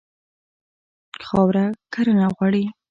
[1.27, 2.63] خاوره کرنه غواړي.